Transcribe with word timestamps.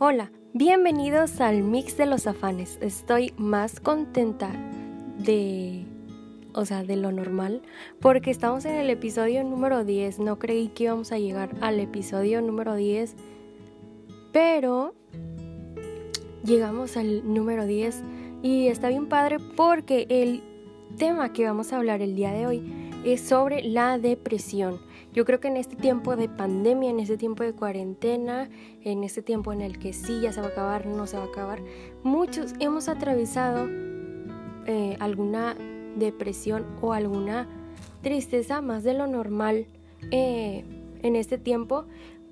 Hola, 0.00 0.30
bienvenidos 0.54 1.40
al 1.40 1.64
Mix 1.64 1.96
de 1.96 2.06
los 2.06 2.28
Afanes. 2.28 2.78
Estoy 2.80 3.34
más 3.36 3.80
contenta 3.80 4.52
de, 5.18 5.86
o 6.54 6.64
sea, 6.64 6.84
de 6.84 6.94
lo 6.94 7.10
normal, 7.10 7.62
porque 8.00 8.30
estamos 8.30 8.64
en 8.64 8.76
el 8.76 8.90
episodio 8.90 9.42
número 9.42 9.84
10. 9.84 10.20
No 10.20 10.38
creí 10.38 10.68
que 10.68 10.84
íbamos 10.84 11.10
a 11.10 11.18
llegar 11.18 11.50
al 11.62 11.80
episodio 11.80 12.40
número 12.40 12.76
10, 12.76 13.16
pero 14.30 14.94
llegamos 16.44 16.96
al 16.96 17.34
número 17.34 17.66
10 17.66 18.04
y 18.44 18.68
está 18.68 18.90
bien 18.90 19.08
padre 19.08 19.38
porque 19.56 20.06
el 20.10 20.44
tema 20.96 21.32
que 21.32 21.44
vamos 21.44 21.72
a 21.72 21.76
hablar 21.76 22.02
el 22.02 22.14
día 22.14 22.30
de 22.30 22.46
hoy 22.46 22.90
es 23.04 23.20
sobre 23.20 23.64
la 23.64 23.98
depresión. 23.98 24.78
Yo 25.18 25.24
creo 25.24 25.40
que 25.40 25.48
en 25.48 25.56
este 25.56 25.74
tiempo 25.74 26.14
de 26.14 26.28
pandemia, 26.28 26.90
en 26.90 27.00
este 27.00 27.16
tiempo 27.16 27.42
de 27.42 27.52
cuarentena, 27.52 28.48
en 28.84 29.02
este 29.02 29.20
tiempo 29.20 29.52
en 29.52 29.62
el 29.62 29.80
que 29.80 29.92
sí, 29.92 30.20
ya 30.20 30.32
se 30.32 30.40
va 30.40 30.46
a 30.46 30.50
acabar, 30.50 30.86
no 30.86 31.08
se 31.08 31.16
va 31.16 31.24
a 31.24 31.26
acabar, 31.26 31.60
muchos 32.04 32.52
hemos 32.60 32.88
atravesado 32.88 33.66
eh, 34.66 34.96
alguna 35.00 35.56
depresión 35.96 36.64
o 36.80 36.92
alguna 36.92 37.48
tristeza 38.00 38.62
más 38.62 38.84
de 38.84 38.94
lo 38.94 39.08
normal 39.08 39.66
eh, 40.12 40.62
en 41.02 41.16
este 41.16 41.36
tiempo. 41.36 41.86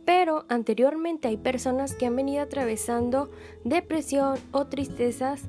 Pero 0.04 0.44
anteriormente 0.48 1.26
hay 1.26 1.38
personas 1.38 1.92
que 1.92 2.06
han 2.06 2.14
venido 2.14 2.40
atravesando 2.40 3.32
depresión 3.64 4.38
o 4.52 4.68
tristezas 4.68 5.42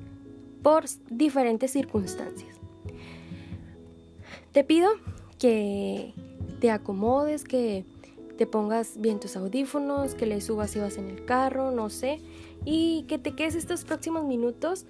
por 0.63 0.85
diferentes 1.11 1.69
circunstancias. 1.69 2.57
Te 4.53 4.63
pido 4.63 4.89
que 5.37 6.15
te 6.59 6.71
acomodes, 6.71 7.43
que 7.43 7.85
te 8.37 8.45
pongas 8.45 8.99
bien 8.99 9.19
tus 9.19 9.35
audífonos, 9.35 10.15
que 10.15 10.25
le 10.25 10.41
subas 10.41 10.75
y 10.75 10.79
vas 10.79 10.97
en 10.97 11.09
el 11.09 11.25
carro, 11.25 11.71
no 11.71 11.89
sé, 11.89 12.19
y 12.65 13.03
que 13.07 13.17
te 13.17 13.35
quedes 13.35 13.55
estos 13.55 13.83
próximos 13.83 14.25
minutos 14.25 14.85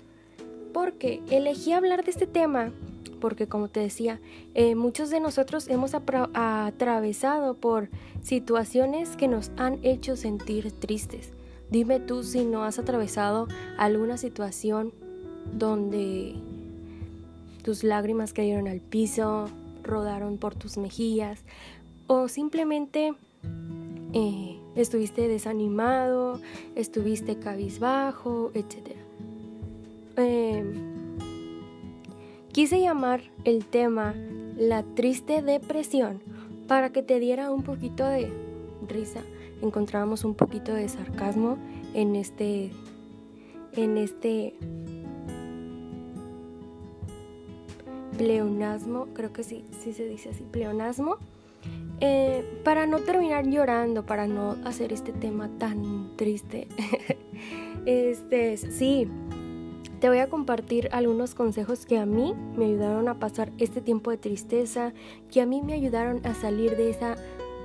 porque 0.73 1.21
elegí 1.29 1.73
hablar 1.73 2.03
de 2.03 2.11
este 2.11 2.27
tema 2.27 2.71
porque 3.19 3.47
como 3.47 3.67
te 3.67 3.79
decía, 3.79 4.19
eh, 4.53 4.75
muchos 4.75 5.09
de 5.09 5.19
nosotros 5.19 5.67
hemos 5.67 5.93
atravesado 5.93 7.55
por 7.55 7.89
situaciones 8.21 9.17
que 9.17 9.27
nos 9.27 9.51
han 9.57 9.79
hecho 9.83 10.15
sentir 10.15 10.71
tristes. 10.71 11.33
Dime 11.69 11.99
tú 11.99 12.23
si 12.23 12.45
no 12.45 12.63
has 12.63 12.79
atravesado 12.79 13.47
alguna 13.77 14.17
situación 14.17 14.93
donde 15.51 16.35
tus 17.63 17.83
lágrimas 17.83 18.33
cayeron 18.33 18.67
al 18.67 18.79
piso, 18.79 19.49
rodaron 19.87 20.37
por 20.37 20.53
tus 20.53 20.77
mejillas 20.77 21.43
o 22.05 22.27
simplemente 22.27 23.13
eh, 24.13 24.59
estuviste 24.75 25.27
desanimado, 25.27 26.39
estuviste 26.75 27.39
cabizbajo, 27.39 28.51
etc. 28.53 28.95
Em, 30.15 30.73
quise 32.51 32.79
llamar 32.79 33.21
el 33.43 33.65
tema 33.65 34.15
la 34.57 34.83
triste 34.83 35.41
depresión 35.41 36.21
para 36.67 36.91
que 36.91 37.03
te 37.03 37.19
diera 37.19 37.51
un 37.51 37.63
poquito 37.63 38.05
de 38.05 38.31
risa. 38.87 39.21
Encontrábamos 39.61 40.23
un 40.23 40.35
poquito 40.35 40.73
de 40.73 40.87
sarcasmo 40.89 41.57
en 41.93 42.15
este 42.15 42.71
en 43.73 43.97
este 43.97 44.55
pleonasmo, 48.17 49.07
creo 49.13 49.31
que 49.31 49.43
sí, 49.43 49.63
sí 49.83 49.93
se 49.93 50.07
dice 50.07 50.29
así, 50.29 50.43
pleonasmo, 50.43 51.17
eh, 51.99 52.43
para 52.63 52.85
no 52.85 52.99
terminar 52.99 53.47
llorando, 53.47 54.05
para 54.05 54.27
no 54.27 54.57
hacer 54.65 54.93
este 54.93 55.13
tema 55.13 55.49
tan 55.57 56.15
triste. 56.15 56.67
este, 57.85 58.57
sí, 58.57 59.07
te 59.99 60.09
voy 60.09 60.19
a 60.19 60.29
compartir 60.29 60.89
algunos 60.91 61.33
consejos 61.33 61.85
que 61.85 61.97
a 61.97 62.05
mí 62.05 62.35
me 62.55 62.65
ayudaron 62.65 63.07
a 63.07 63.19
pasar 63.19 63.51
este 63.57 63.81
tiempo 63.81 64.11
de 64.11 64.17
tristeza, 64.17 64.93
que 65.31 65.41
a 65.41 65.45
mí 65.45 65.61
me 65.61 65.73
ayudaron 65.73 66.25
a 66.25 66.35
salir 66.35 66.77
de 66.77 66.91
esa 66.91 67.15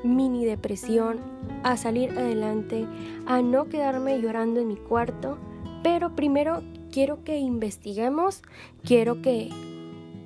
mini 0.03 0.45
depresión, 0.45 1.21
a 1.63 1.77
salir 1.77 2.11
adelante, 2.11 2.87
a 3.27 3.43
no 3.43 3.69
quedarme 3.69 4.21
llorando 4.21 4.61
en 4.61 4.69
mi 4.69 4.77
cuarto. 4.77 5.39
Pero 5.83 6.17
primero 6.17 6.63
quiero 6.91 7.23
que 7.23 7.39
investiguemos, 7.39 8.43
quiero 8.83 9.21
que 9.21 9.51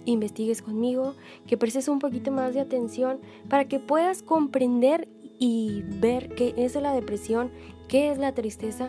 investigues 0.06 0.62
conmigo, 0.62 1.14
que 1.46 1.58
prestes 1.58 1.88
un 1.88 1.98
poquito 1.98 2.30
más 2.30 2.54
de 2.54 2.60
atención 2.60 3.18
para 3.48 3.68
que 3.68 3.78
puedas 3.78 4.22
comprender 4.22 5.08
y 5.38 5.82
ver 6.00 6.34
qué 6.34 6.54
es 6.56 6.74
la 6.76 6.94
depresión, 6.94 7.50
qué 7.88 8.10
es 8.10 8.18
la 8.18 8.32
tristeza 8.32 8.88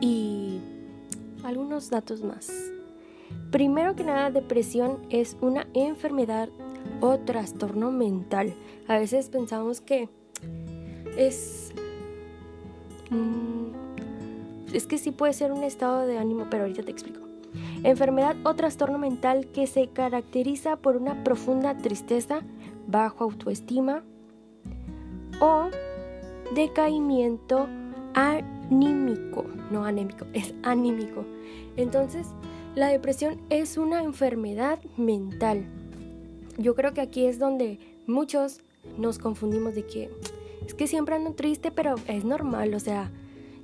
y 0.00 0.60
algunos 1.44 1.88
datos 1.90 2.22
más. 2.22 2.52
Primero 3.50 3.96
que 3.96 4.04
nada, 4.04 4.30
depresión 4.30 5.06
es 5.08 5.36
una 5.40 5.66
enfermedad 5.72 6.50
o 7.00 7.18
trastorno 7.18 7.90
mental. 7.90 8.54
A 8.86 8.98
veces 8.98 9.28
pensamos 9.28 9.80
que 9.80 10.08
es... 11.16 11.72
es 14.72 14.86
que 14.86 14.98
sí 14.98 15.10
puede 15.10 15.32
ser 15.32 15.52
un 15.52 15.64
estado 15.64 16.06
de 16.06 16.18
ánimo, 16.18 16.46
pero 16.50 16.64
ahorita 16.64 16.82
te 16.82 16.90
explico 16.90 17.27
enfermedad 17.84 18.36
o 18.44 18.54
trastorno 18.54 18.98
mental 18.98 19.48
que 19.48 19.66
se 19.66 19.88
caracteriza 19.88 20.76
por 20.76 20.96
una 20.96 21.24
profunda 21.24 21.76
tristeza, 21.76 22.40
bajo 22.86 23.24
autoestima 23.24 24.02
o 25.40 25.68
decaimiento 26.54 27.68
anímico, 28.14 29.44
no 29.70 29.84
anémico, 29.84 30.26
es 30.32 30.54
anímico. 30.62 31.24
Entonces, 31.76 32.28
la 32.74 32.88
depresión 32.88 33.40
es 33.50 33.76
una 33.76 34.02
enfermedad 34.02 34.80
mental. 34.96 35.64
Yo 36.56 36.74
creo 36.74 36.94
que 36.94 37.00
aquí 37.00 37.26
es 37.26 37.38
donde 37.38 37.78
muchos 38.06 38.60
nos 38.96 39.18
confundimos 39.18 39.74
de 39.74 39.84
que 39.84 40.10
es 40.66 40.74
que 40.74 40.86
siempre 40.86 41.14
ando 41.14 41.32
triste, 41.32 41.70
pero 41.70 41.94
es 42.08 42.24
normal, 42.24 42.74
o 42.74 42.80
sea, 42.80 43.10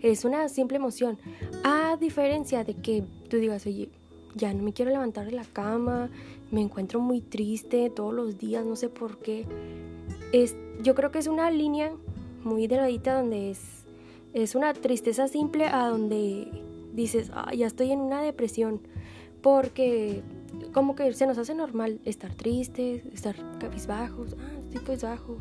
es 0.00 0.24
una 0.24 0.48
simple 0.48 0.76
emoción. 0.76 1.18
A 1.64 1.96
diferencia 1.98 2.64
de 2.64 2.74
que 2.74 3.04
tú 3.28 3.38
digas, 3.38 3.66
oye, 3.66 3.90
ya 4.34 4.52
no 4.52 4.62
me 4.62 4.72
quiero 4.72 4.90
levantar 4.90 5.26
de 5.26 5.32
la 5.32 5.44
cama, 5.44 6.10
me 6.50 6.60
encuentro 6.60 7.00
muy 7.00 7.20
triste 7.20 7.90
todos 7.90 8.12
los 8.12 8.38
días, 8.38 8.64
no 8.66 8.76
sé 8.76 8.88
por 8.88 9.18
qué. 9.18 9.46
Es, 10.32 10.56
yo 10.82 10.94
creo 10.94 11.10
que 11.10 11.18
es 11.18 11.26
una 11.26 11.50
línea 11.50 11.92
muy 12.42 12.66
delgadita 12.66 13.14
donde 13.14 13.50
es, 13.50 13.84
es 14.32 14.54
una 14.54 14.72
tristeza 14.74 15.28
simple 15.28 15.66
a 15.66 15.88
donde 15.88 16.48
dices, 16.92 17.30
ya 17.56 17.66
estoy 17.66 17.92
en 17.92 18.00
una 18.00 18.22
depresión, 18.22 18.80
porque 19.42 20.22
como 20.72 20.94
que 20.94 21.12
se 21.12 21.26
nos 21.26 21.38
hace 21.38 21.54
normal 21.54 22.00
estar 22.04 22.34
tristes, 22.34 23.04
estar 23.06 23.36
cabizbajos, 23.58 24.36
ah, 24.38 24.58
estoy 24.58 24.80
pues 24.84 25.02
bajo. 25.02 25.36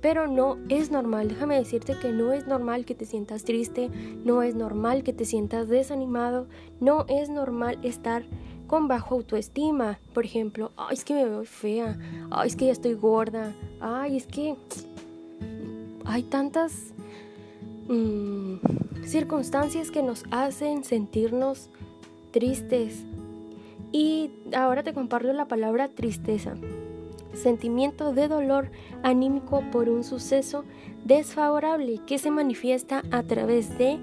Pero 0.00 0.26
no 0.26 0.56
es 0.68 0.90
normal, 0.90 1.28
déjame 1.28 1.56
decirte 1.56 1.98
que 1.98 2.10
no 2.10 2.32
es 2.32 2.46
normal 2.46 2.84
que 2.84 2.94
te 2.94 3.04
sientas 3.04 3.44
triste, 3.44 3.90
no 4.24 4.42
es 4.42 4.54
normal 4.54 5.02
que 5.02 5.12
te 5.12 5.26
sientas 5.26 5.68
desanimado, 5.68 6.46
no 6.80 7.04
es 7.08 7.28
normal 7.28 7.78
estar 7.82 8.24
con 8.66 8.88
bajo 8.88 9.16
autoestima. 9.16 9.98
Por 10.14 10.24
ejemplo, 10.24 10.72
ay, 10.76 10.94
es 10.94 11.04
que 11.04 11.14
me 11.14 11.24
veo 11.24 11.44
fea, 11.44 11.98
ay, 12.30 12.48
es 12.48 12.56
que 12.56 12.66
ya 12.66 12.72
estoy 12.72 12.94
gorda, 12.94 13.52
ay, 13.80 14.16
es 14.16 14.26
que 14.26 14.56
hay 16.06 16.22
tantas 16.22 16.94
mm, 17.88 19.04
circunstancias 19.04 19.90
que 19.90 20.02
nos 20.02 20.24
hacen 20.30 20.82
sentirnos 20.82 21.68
tristes. 22.30 23.04
Y 23.92 24.30
ahora 24.54 24.82
te 24.82 24.94
comparto 24.94 25.32
la 25.32 25.46
palabra 25.46 25.88
tristeza 25.88 26.54
sentimiento 27.34 28.12
de 28.12 28.28
dolor 28.28 28.70
anímico 29.02 29.62
por 29.70 29.88
un 29.88 30.04
suceso 30.04 30.64
desfavorable 31.04 32.00
que 32.06 32.18
se 32.18 32.30
manifiesta 32.30 33.02
a 33.10 33.22
través 33.22 33.76
de 33.78 33.98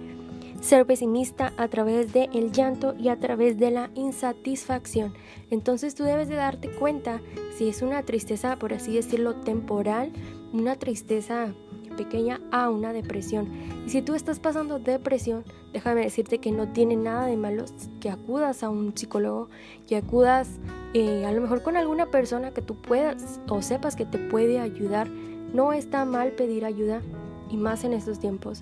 ser 0.62 0.85
pesimista, 0.85 1.53
a 1.57 1.68
través 1.68 2.13
de 2.13 2.29
el 2.33 2.51
llanto 2.51 2.95
y 2.97 3.09
a 3.09 3.19
través 3.19 3.57
de 3.57 3.71
la 3.71 3.91
insatisfacción. 3.94 5.13
Entonces 5.50 5.95
tú 5.95 6.03
debes 6.03 6.29
de 6.29 6.35
darte 6.35 6.69
cuenta 6.69 7.21
si 7.56 7.69
es 7.69 7.81
una 7.81 8.03
tristeza, 8.03 8.57
por 8.57 8.74
así 8.74 8.94
decirlo, 8.94 9.35
temporal, 9.35 10.12
una 10.53 10.75
tristeza 10.75 11.53
pequeña 11.97 12.39
a 12.51 12.69
una 12.69 12.94
depresión. 12.94 13.49
Y 13.85 13.89
si 13.89 14.01
tú 14.01 14.15
estás 14.15 14.39
pasando 14.39 14.79
depresión, 14.79 15.44
déjame 15.73 16.03
decirte 16.03 16.38
que 16.38 16.51
no 16.51 16.69
tiene 16.69 16.95
nada 16.95 17.25
de 17.25 17.35
malo 17.35 17.65
que 17.99 18.09
acudas 18.09 18.63
a 18.63 18.69
un 18.69 18.95
psicólogo, 18.95 19.49
que 19.88 19.97
acudas 19.97 20.47
eh, 20.94 21.25
a 21.25 21.31
lo 21.33 21.41
mejor 21.41 21.63
con 21.63 21.75
alguna 21.75 22.05
persona 22.05 22.53
que 22.53 22.61
tú 22.61 22.75
puedas 22.75 23.41
o 23.49 23.61
sepas 23.61 23.97
que 23.97 24.05
te 24.05 24.17
puede 24.17 24.59
ayudar. 24.59 25.09
No 25.09 25.73
está 25.73 26.05
mal 26.05 26.31
pedir 26.31 26.63
ayuda 26.63 27.01
y 27.49 27.57
más 27.57 27.83
en 27.83 27.94
estos 27.94 28.19
tiempos. 28.19 28.61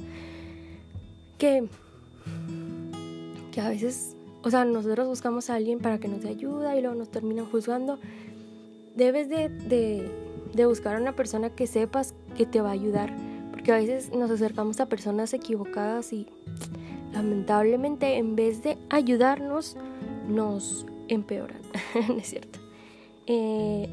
Que, 1.38 1.68
que 3.52 3.62
a 3.62 3.70
veces, 3.70 4.16
o 4.44 4.50
sea, 4.50 4.66
nosotros 4.66 5.08
buscamos 5.08 5.50
a 5.50 5.56
alguien 5.56 5.80
para 5.80 6.00
que 6.00 6.08
nos 6.08 6.22
dé 6.22 6.30
ayuda 6.30 6.76
y 6.76 6.82
luego 6.82 6.96
nos 6.96 7.10
terminan 7.10 7.46
juzgando. 7.46 8.00
Debes 8.96 9.30
de, 9.30 9.50
de, 9.50 10.10
de 10.54 10.66
buscar 10.66 10.96
a 10.96 11.00
una 11.00 11.16
persona 11.16 11.50
que 11.50 11.68
sepas 11.68 12.14
que 12.36 12.46
te 12.46 12.62
va 12.62 12.70
a 12.70 12.74
ayudar. 12.74 13.16
Porque 13.52 13.72
a 13.72 13.78
veces 13.78 14.14
nos 14.14 14.30
acercamos 14.30 14.80
a 14.80 14.88
personas 14.88 15.34
equivocadas 15.34 16.14
y 16.14 16.28
lamentablemente 17.14 18.18
en 18.18 18.36
vez 18.36 18.62
de 18.62 18.78
ayudarnos, 18.90 19.78
nos 20.28 20.86
empeoran, 21.08 21.62
¿no 22.08 22.16
es 22.16 22.28
cierto? 22.28 22.60
Eh, 23.28 23.88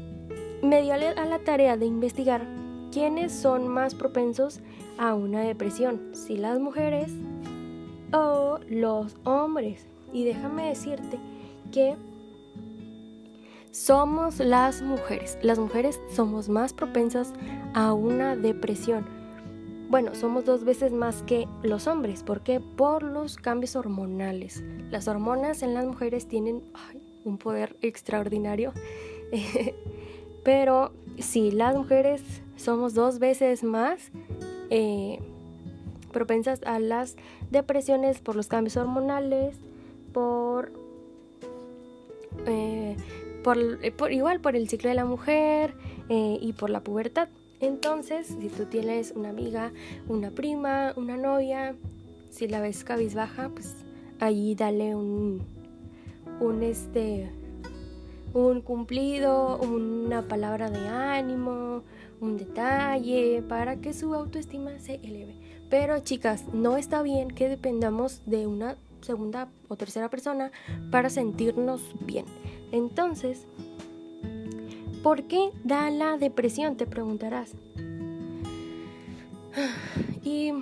me 0.61 0.81
dio 0.81 0.93
a 0.93 1.25
la 1.25 1.39
tarea 1.39 1.77
de 1.77 1.85
investigar 1.85 2.45
quiénes 2.91 3.31
son 3.31 3.67
más 3.67 3.95
propensos 3.95 4.59
a 4.97 5.13
una 5.13 5.41
depresión, 5.41 6.11
si 6.13 6.37
las 6.37 6.59
mujeres 6.59 7.11
o 8.13 8.59
los 8.69 9.15
hombres. 9.23 9.87
Y 10.13 10.25
déjame 10.25 10.69
decirte 10.69 11.17
que 11.71 11.95
somos 13.73 14.37
las 14.37 14.83
mujeres. 14.83 15.39
Las 15.41 15.57
mujeres 15.57 15.99
somos 16.13 16.47
más 16.47 16.73
propensas 16.73 17.33
a 17.73 17.93
una 17.93 18.35
depresión. 18.35 19.05
Bueno, 19.89 20.13
somos 20.13 20.45
dos 20.45 20.63
veces 20.63 20.91
más 20.93 21.23
que 21.23 21.47
los 21.63 21.87
hombres. 21.87 22.23
¿Por 22.23 22.41
qué? 22.41 22.59
Por 22.59 23.01
los 23.01 23.35
cambios 23.35 23.75
hormonales. 23.75 24.63
Las 24.91 25.07
hormonas 25.07 25.63
en 25.63 25.73
las 25.73 25.85
mujeres 25.85 26.27
tienen 26.27 26.61
un 27.25 27.39
poder 27.39 27.75
extraordinario. 27.81 28.73
Pero 30.43 30.91
si 31.17 31.49
las 31.49 31.75
mujeres 31.75 32.21
somos 32.55 32.93
dos 32.93 33.17
veces 33.17 33.63
más 33.63 34.11
eh, 34.69 35.19
propensas 36.11 36.61
a 36.63 36.77
las 36.77 37.15
depresiones 37.49 38.19
por 38.19 38.35
los 38.35 38.47
cambios 38.47 38.77
hormonales, 38.77 39.55
por, 40.11 40.71
eh, 42.45 42.97
eh, 43.81 43.91
por, 43.91 44.11
igual 44.11 44.39
por 44.39 44.55
el 44.55 44.69
ciclo 44.69 44.89
de 44.89 44.95
la 44.95 45.05
mujer 45.05 45.75
y 46.09 46.53
por 46.53 46.69
la 46.69 46.81
pubertad. 46.81 47.29
Entonces, 47.59 48.27
si 48.27 48.49
tú 48.49 48.65
tienes 48.65 49.13
una 49.15 49.29
amiga, 49.29 49.71
una 50.07 50.31
prima, 50.31 50.93
una 50.95 51.17
novia, 51.17 51.75
si 52.29 52.47
la 52.47 52.59
ves 52.59 52.83
cabizbaja, 52.83 53.49
pues 53.49 53.77
allí 54.19 54.53
dale 54.53 54.95
un, 54.95 55.41
un 56.39 56.61
este 56.61 57.31
un 58.33 58.61
cumplido, 58.61 59.59
una 59.59 60.27
palabra 60.27 60.69
de 60.69 60.87
ánimo, 60.87 61.83
un 62.19 62.37
detalle 62.37 63.43
para 63.47 63.77
que 63.77 63.93
su 63.93 64.13
autoestima 64.13 64.79
se 64.79 64.95
eleve. 64.95 65.35
Pero 65.69 65.99
chicas, 65.99 66.45
no 66.53 66.77
está 66.77 67.01
bien 67.03 67.29
que 67.29 67.47
dependamos 67.47 68.21
de 68.25 68.47
una 68.47 68.77
segunda 69.03 69.49
o 69.67 69.75
tercera 69.75 70.09
persona 70.09 70.51
para 70.91 71.09
sentirnos 71.09 71.81
bien. 72.01 72.25
Entonces, 72.71 73.45
¿por 75.03 75.23
qué 75.23 75.51
da 75.63 75.89
la 75.89 76.17
depresión? 76.17 76.77
Te 76.77 76.85
preguntarás. 76.85 77.53
Y 80.25 80.53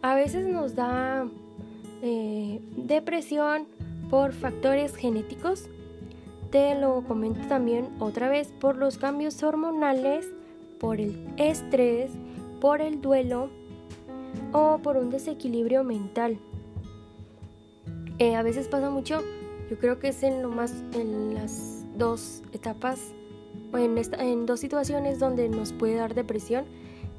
a 0.00 0.14
veces 0.14 0.46
nos 0.46 0.74
da 0.74 1.28
eh, 2.00 2.58
depresión 2.74 3.66
por 4.08 4.32
factores 4.32 4.96
genéticos 4.96 5.68
te 6.50 6.74
lo 6.74 7.02
comento 7.06 7.46
también 7.46 7.88
otra 8.00 8.28
vez 8.28 8.52
por 8.60 8.76
los 8.76 8.98
cambios 8.98 9.40
hormonales, 9.44 10.28
por 10.80 11.00
el 11.00 11.28
estrés, 11.36 12.10
por 12.60 12.80
el 12.80 13.00
duelo 13.00 13.50
o 14.52 14.78
por 14.78 14.96
un 14.96 15.10
desequilibrio 15.10 15.84
mental. 15.84 16.38
Eh, 18.20 18.36
a 18.36 18.42
veces 18.42 18.68
pasa 18.68 18.90
mucho, 18.90 19.22
yo 19.70 19.78
creo 19.78 19.98
que 19.98 20.08
es 20.08 20.22
en 20.22 20.42
lo 20.42 20.50
más 20.50 20.84
en 20.92 21.32
las 21.32 21.86
dos 21.96 22.42
etapas 22.52 23.14
o 23.72 23.78
en, 23.78 23.96
en 24.18 24.44
dos 24.44 24.60
situaciones 24.60 25.18
donde 25.18 25.48
nos 25.48 25.72
puede 25.72 25.94
dar 25.94 26.14
depresión, 26.14 26.66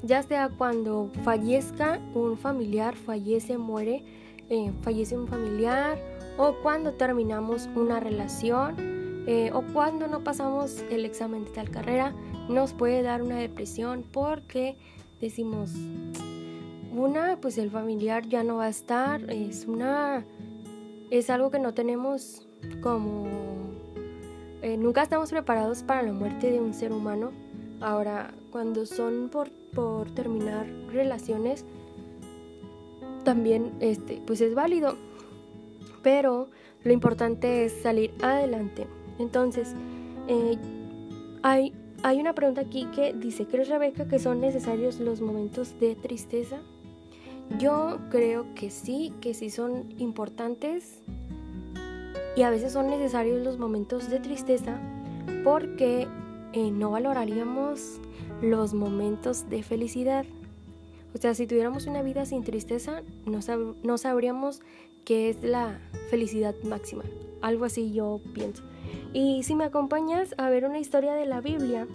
ya 0.04 0.22
sea 0.22 0.48
cuando 0.48 1.10
fallezca 1.24 2.00
un 2.14 2.38
familiar, 2.38 2.94
fallece, 2.94 3.58
muere, 3.58 4.04
eh, 4.48 4.70
fallece 4.82 5.18
un 5.18 5.26
familiar 5.26 5.98
o 6.38 6.54
cuando 6.62 6.92
terminamos 6.92 7.68
una 7.74 7.98
relación 7.98 8.76
eh, 9.26 9.50
o 9.52 9.62
cuando 9.72 10.06
no 10.06 10.22
pasamos 10.22 10.84
el 10.88 11.04
examen 11.04 11.46
de 11.46 11.50
tal 11.50 11.68
carrera, 11.68 12.14
nos 12.48 12.74
puede 12.74 13.02
dar 13.02 13.22
una 13.22 13.38
depresión 13.38 14.04
porque 14.12 14.76
decimos, 15.20 15.72
una, 16.94 17.40
pues 17.40 17.58
el 17.58 17.72
familiar 17.72 18.28
ya 18.28 18.44
no 18.44 18.58
va 18.58 18.66
a 18.66 18.68
estar, 18.68 19.28
es 19.32 19.66
una, 19.66 20.24
es 21.12 21.28
algo 21.28 21.50
que 21.50 21.58
no 21.58 21.74
tenemos 21.74 22.48
como, 22.80 23.26
eh, 24.62 24.78
nunca 24.78 25.02
estamos 25.02 25.30
preparados 25.30 25.82
para 25.82 26.00
la 26.02 26.12
muerte 26.14 26.50
de 26.50 26.58
un 26.58 26.72
ser 26.72 26.90
humano. 26.90 27.32
Ahora, 27.82 28.32
cuando 28.50 28.86
son 28.86 29.28
por, 29.28 29.50
por 29.74 30.10
terminar 30.14 30.66
relaciones, 30.90 31.66
también 33.24 33.72
este, 33.80 34.22
pues 34.26 34.40
es 34.40 34.54
válido, 34.54 34.96
pero 36.02 36.48
lo 36.82 36.92
importante 36.94 37.66
es 37.66 37.74
salir 37.82 38.14
adelante. 38.22 38.86
Entonces, 39.18 39.74
eh, 40.28 40.56
hay, 41.42 41.74
hay 42.02 42.20
una 42.20 42.34
pregunta 42.34 42.62
aquí 42.62 42.86
que 42.86 43.12
dice, 43.12 43.44
¿crees 43.44 43.68
Rebeca 43.68 44.08
que 44.08 44.18
son 44.18 44.40
necesarios 44.40 44.98
los 44.98 45.20
momentos 45.20 45.78
de 45.78 45.94
tristeza? 45.94 46.62
Yo 47.58 47.98
creo 48.10 48.54
que 48.54 48.70
sí, 48.70 49.12
que 49.20 49.34
sí 49.34 49.50
son 49.50 49.94
importantes 49.98 51.02
y 52.36 52.42
a 52.42 52.50
veces 52.50 52.72
son 52.72 52.88
necesarios 52.88 53.44
los 53.44 53.58
momentos 53.58 54.08
de 54.08 54.20
tristeza 54.20 54.80
porque 55.44 56.08
eh, 56.52 56.70
no 56.70 56.90
valoraríamos 56.90 58.00
los 58.40 58.74
momentos 58.74 59.48
de 59.48 59.62
felicidad. 59.62 60.24
O 61.14 61.18
sea, 61.18 61.34
si 61.34 61.46
tuviéramos 61.46 61.86
una 61.86 62.02
vida 62.02 62.24
sin 62.24 62.42
tristeza, 62.42 63.02
no, 63.26 63.40
no 63.82 63.98
sabríamos 63.98 64.62
qué 65.04 65.28
es 65.30 65.42
la 65.42 65.78
felicidad 66.10 66.54
máxima. 66.64 67.04
Algo 67.42 67.64
así 67.64 67.92
yo 67.92 68.20
pienso. 68.34 68.62
Y 69.12 69.42
si 69.42 69.54
me 69.54 69.64
acompañas 69.64 70.34
a 70.38 70.48
ver 70.48 70.64
una 70.64 70.78
historia 70.78 71.12
de 71.12 71.26
la 71.26 71.40
Biblia, 71.40 71.86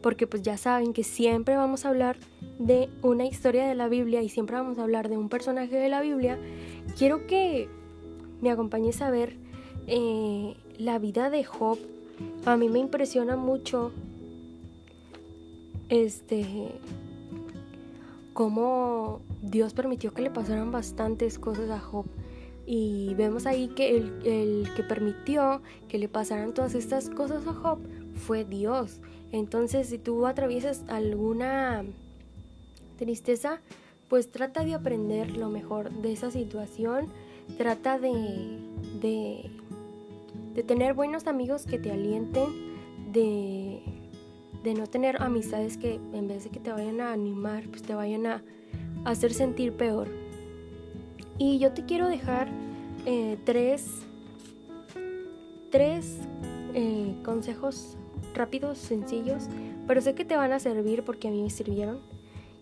porque 0.00 0.26
pues 0.26 0.42
ya 0.42 0.56
saben 0.56 0.92
que 0.92 1.02
siempre 1.02 1.56
vamos 1.56 1.84
a 1.84 1.88
hablar 1.88 2.16
de 2.58 2.88
una 3.02 3.26
historia 3.26 3.66
de 3.66 3.74
la 3.74 3.88
Biblia 3.88 4.22
y 4.22 4.28
siempre 4.28 4.56
vamos 4.56 4.78
a 4.78 4.82
hablar 4.82 5.08
de 5.08 5.16
un 5.16 5.28
personaje 5.28 5.76
de 5.76 5.88
la 5.88 6.00
Biblia, 6.00 6.38
quiero 6.96 7.26
que 7.26 7.68
me 8.40 8.50
acompañes 8.50 9.02
a 9.02 9.10
ver 9.10 9.36
eh, 9.86 10.56
la 10.78 10.98
vida 10.98 11.30
de 11.30 11.44
Job. 11.44 11.78
A 12.46 12.56
mí 12.56 12.68
me 12.68 12.78
impresiona 12.78 13.36
mucho 13.36 13.92
este 15.88 16.68
cómo 18.32 19.20
Dios 19.42 19.74
permitió 19.74 20.12
que 20.12 20.22
le 20.22 20.30
pasaran 20.30 20.72
bastantes 20.72 21.38
cosas 21.38 21.70
a 21.70 21.78
Job. 21.78 22.06
Y 22.66 23.14
vemos 23.14 23.46
ahí 23.46 23.68
que 23.68 23.96
el, 23.96 24.68
que 24.74 24.82
permitió 24.82 25.60
que 25.88 25.98
le 25.98 26.08
pasaran 26.08 26.54
todas 26.54 26.74
estas 26.74 27.10
cosas 27.10 27.46
a 27.46 27.52
Job 27.52 27.78
fue 28.14 28.44
Dios. 28.44 29.00
Entonces, 29.32 29.88
si 29.88 29.98
tú 29.98 30.26
atraviesas 30.26 30.82
alguna 30.88 31.84
tristeza, 32.96 33.60
pues 34.08 34.30
trata 34.30 34.64
de 34.64 34.74
aprender 34.74 35.36
lo 35.36 35.48
mejor 35.48 35.90
de 35.90 36.12
esa 36.12 36.30
situación. 36.30 37.08
Trata 37.58 37.98
de, 37.98 38.58
de, 39.00 40.62
tener 40.62 40.94
buenos 40.94 41.26
amigos 41.26 41.66
que 41.66 41.78
te 41.78 41.90
alienten, 41.90 42.48
de, 43.12 43.82
de 44.62 44.74
no 44.74 44.86
tener 44.86 45.20
amistades 45.22 45.76
que 45.76 46.00
en 46.12 46.28
vez 46.28 46.44
de 46.44 46.50
que 46.50 46.60
te 46.60 46.72
vayan 46.72 47.00
a 47.00 47.12
animar, 47.12 47.64
pues 47.68 47.82
te 47.82 47.94
vayan 47.94 48.26
a 48.26 48.42
hacer 49.04 49.32
sentir 49.32 49.72
peor. 49.72 50.08
Y 51.38 51.58
yo 51.58 51.72
te 51.72 51.84
quiero 51.84 52.08
dejar 52.08 52.48
eh, 53.06 53.36
tres, 53.44 54.02
tres 55.70 56.18
eh, 56.74 57.14
consejos 57.24 57.96
rápidos, 58.34 58.78
sencillos, 58.78 59.48
pero 59.86 60.00
sé 60.00 60.14
que 60.14 60.24
te 60.24 60.36
van 60.36 60.52
a 60.52 60.58
servir 60.58 61.04
porque 61.04 61.28
a 61.28 61.30
mí 61.30 61.42
me 61.42 61.50
sirvieron. 61.50 62.00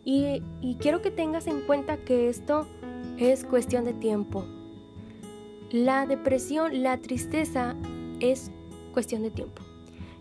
Y, 0.04 0.42
quiero 0.80 1.00
que 1.00 1.10
tengas 1.10 1.46
en 1.46 1.60
cuenta 1.60 1.96
que 1.96 2.28
esto 2.28 2.66
es 3.18 3.44
cuestión 3.44 3.84
de 3.84 3.92
tiempo. 3.92 4.44
La 5.70 6.06
depresión, 6.06 6.82
la 6.82 6.98
tristeza 6.98 7.76
es 8.20 8.50
cuestión 8.92 9.22
de 9.22 9.30
tiempo. 9.30 9.62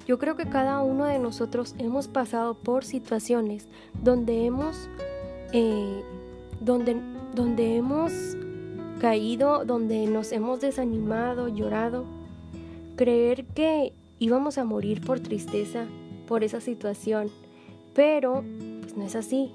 Yo 0.08 0.18
creo 0.18 0.36
que 0.36 0.50
cada 0.50 0.82
uno 0.82 1.06
de 1.06 1.20
nosotros 1.20 1.76
hemos 1.78 2.08
pasado 2.08 2.56
por 2.56 2.84
situaciones 2.84 3.68
donde 4.02 4.46
hemos 4.46 4.90
eh, 5.54 6.04
donde, 6.62 6.96
donde 7.36 7.76
hemos 7.76 8.14
caído, 9.00 9.66
donde 9.66 10.06
nos 10.08 10.32
hemos 10.32 10.62
desanimado, 10.62 11.48
llorado, 11.48 12.06
creer 12.96 13.46
que 13.46 13.94
íbamos 14.20 14.58
a 14.58 14.64
morir 14.64 15.02
por 15.02 15.20
tristeza, 15.20 15.86
por 16.28 16.44
esa 16.44 16.62
situación, 16.62 17.30
pero 17.94 18.44
pues 18.82 18.96
no 18.96 19.04
es 19.04 19.16
así. 19.16 19.52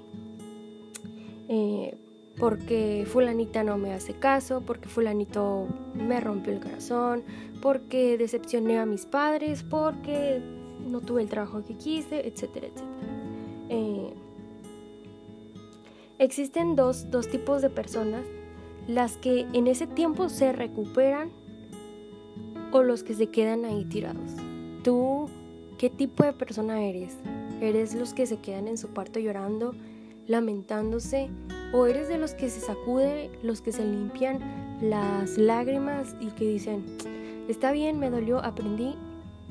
Eh, 1.49 1.97
porque 2.39 3.05
fulanita 3.07 3.63
no 3.63 3.77
me 3.77 3.93
hace 3.93 4.13
caso, 4.13 4.61
porque 4.61 4.87
fulanito 4.87 5.67
me 5.95 6.19
rompió 6.19 6.53
el 6.53 6.59
corazón, 6.59 7.23
porque 7.61 8.17
decepcioné 8.17 8.77
a 8.77 8.85
mis 8.85 9.05
padres, 9.05 9.63
porque 9.63 10.39
no 10.87 11.01
tuve 11.01 11.23
el 11.23 11.29
trabajo 11.29 11.63
que 11.65 11.75
quise, 11.75 12.27
etcétera, 12.27 12.67
etcétera. 12.67 12.87
Eh, 13.69 14.13
Existen 16.19 16.75
dos, 16.75 17.05
tipos 17.31 17.61
de 17.61 17.69
personas. 17.69 18.25
las 18.87 19.17
que 19.17 19.41
en 19.51 19.67
ese 19.67 19.85
tiempo 19.85 20.29
se 20.29 20.53
recuperan 20.53 21.29
o 22.71 22.83
los 22.83 23.03
que 23.03 23.13
se 23.13 23.27
quedan 23.27 23.65
ahí 23.65 23.83
tirados. 23.83 24.31
¿Tú 24.81 25.29
qué 25.77 25.89
tipo 25.89 26.23
de 26.23 26.31
persona 26.31 26.81
eres? 26.81 27.17
¿Eres 27.59 27.93
los 27.93 28.13
que 28.13 28.25
se 28.25 28.37
quedan 28.37 28.69
en 28.69 28.77
su 28.77 28.87
cuarto 28.87 29.19
llorando, 29.19 29.75
lamentándose? 30.27 31.29
¿O 31.73 31.85
eres 31.87 32.07
de 32.07 32.17
los 32.17 32.33
que 32.33 32.49
se 32.49 32.61
sacude, 32.61 33.29
los 33.43 33.61
que 33.61 33.71
se 33.71 33.85
limpian 33.85 34.77
las 34.81 35.37
lágrimas 35.37 36.15
y 36.19 36.27
que 36.27 36.45
dicen, 36.45 36.85
está 37.47 37.71
bien, 37.71 37.99
me 37.99 38.09
dolió, 38.09 38.43
aprendí, 38.43 38.95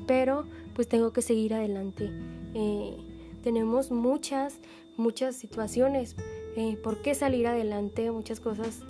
pero 0.07 0.45
pues 0.73 0.87
tengo 0.87 1.11
que 1.11 1.21
seguir 1.21 1.53
adelante? 1.53 2.09
Eh, 2.53 2.97
tenemos 3.43 3.91
muchas, 3.91 4.59
muchas 4.97 5.35
situaciones 5.35 6.15
eh, 6.57 6.75
por 6.75 7.03
qué 7.03 7.13
salir 7.13 7.45
adelante, 7.45 8.09
muchas 8.09 8.39
cosas, 8.39 8.81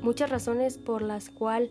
muchas 0.00 0.30
razones 0.30 0.78
por 0.78 1.02
las, 1.02 1.28
cual, 1.28 1.70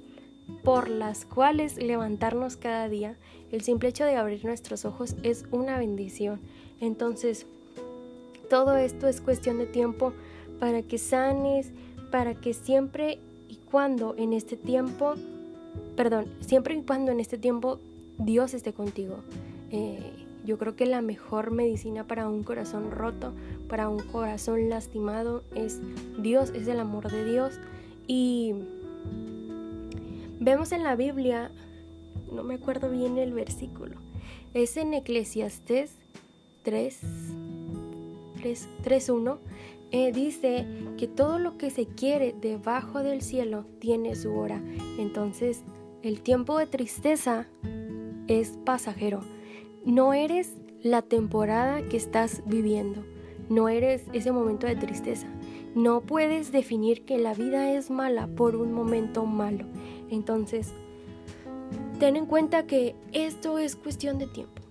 por 0.64 0.90
las 0.90 1.26
cuales 1.26 1.78
levantarnos 1.78 2.56
cada 2.56 2.88
día. 2.88 3.18
El 3.52 3.62
simple 3.62 3.90
hecho 3.90 4.06
de 4.06 4.16
abrir 4.16 4.46
nuestros 4.46 4.86
ojos 4.86 5.16
es 5.24 5.46
una 5.50 5.80
bendición. 5.80 6.40
Entonces, 6.80 7.48
todo 8.50 8.76
esto 8.76 9.08
es 9.08 9.22
cuestión 9.22 9.58
de 9.58 9.66
tiempo 9.66 10.14
para 10.60 10.82
que 10.82 10.98
sanes, 10.98 11.72
para 12.12 12.36
que 12.36 12.54
siempre 12.54 13.20
y 13.48 13.56
cuando 13.72 14.16
en 14.18 14.34
este 14.34 14.58
tiempo, 14.58 15.16
perdón, 15.96 16.26
siempre 16.42 16.76
y 16.76 16.82
cuando 16.82 17.12
en 17.12 17.20
este 17.20 17.38
tiempo 17.38 17.80
Dios 18.18 18.54
esté 18.54 18.74
contigo. 18.74 19.18
Eh, 19.72 20.12
yo 20.46 20.58
creo 20.58 20.76
que 20.76 20.86
la 20.86 21.02
mejor 21.02 21.52
medicina 21.52 22.08
para 22.08 22.28
un 22.28 22.44
corazón 22.44 22.92
roto, 22.92 23.34
para 23.68 23.88
un 23.88 24.00
corazón 24.00 24.70
lastimado, 24.70 25.44
es 25.54 25.80
Dios, 26.20 26.52
es 26.56 26.68
el 26.68 26.80
amor 26.80 27.12
de 27.12 27.30
Dios. 27.30 27.60
Y 28.08 28.56
vemos 30.40 30.72
en 30.72 30.84
la 30.84 30.96
Biblia, 30.96 31.52
no 32.34 32.44
me 32.44 32.56
acuerdo 32.56 32.90
bien 32.90 33.18
el 33.18 33.34
versículo, 33.34 33.98
es 34.54 34.78
en 34.78 34.94
Eclesiastes 34.94 35.92
3, 36.64 37.00
3, 38.42 39.10
1, 39.10 39.40
dice 40.14 40.66
que 40.98 41.08
todo 41.08 41.40
lo 41.40 41.58
que 41.58 41.70
se 41.70 41.86
quiere 41.86 42.36
debajo 42.40 43.04
del 43.04 43.22
cielo 43.22 43.66
tiene 43.80 44.16
su 44.16 44.34
hora. 44.34 44.62
Entonces, 44.98 45.64
el 46.04 46.22
tiempo 46.22 46.58
de 46.58 46.68
tristeza 46.68 47.48
es 48.28 48.58
pasajero 48.64 49.22
no 49.86 50.14
eres 50.14 50.56
la 50.84 51.02
temporada 51.02 51.82
que 51.88 51.98
estás 51.98 52.44
viviendo, 52.46 53.04
no 53.50 53.70
eres 53.70 54.04
ese 54.14 54.32
momento 54.32 54.68
de 54.68 54.76
tristeza. 54.76 55.28
No 55.74 56.02
puedes 56.02 56.52
definir 56.52 57.06
que 57.06 57.18
la 57.18 57.34
vida 57.34 57.72
es 57.72 57.90
mala 57.90 58.28
por 58.28 58.56
un 58.56 58.74
momento 58.74 59.26
malo. 59.26 59.66
Entonces, 60.10 60.74
ten 62.00 62.16
en 62.16 62.26
cuenta 62.26 62.66
que 62.66 62.96
esto 63.14 63.58
es 63.58 63.76
cuestión 63.76 64.18
de 64.18 64.28
tiempo. 64.28 64.62